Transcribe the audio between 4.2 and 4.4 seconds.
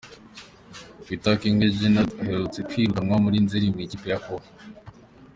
O.